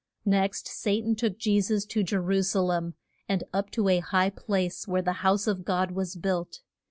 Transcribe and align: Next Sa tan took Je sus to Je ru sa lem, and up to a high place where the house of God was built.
Next 0.25 0.67
Sa 0.67 0.89
tan 0.93 1.13
took 1.13 1.37
Je 1.37 1.61
sus 1.61 1.85
to 1.85 2.01
Je 2.01 2.15
ru 2.17 2.41
sa 2.41 2.59
lem, 2.59 2.95
and 3.29 3.43
up 3.53 3.69
to 3.69 3.87
a 3.87 3.99
high 3.99 4.31
place 4.31 4.87
where 4.87 5.03
the 5.03 5.21
house 5.21 5.45
of 5.45 5.63
God 5.63 5.91
was 5.91 6.15
built. 6.15 6.61